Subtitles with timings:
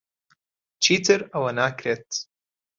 [0.83, 2.09] چیتر ئەوە ناکرێت.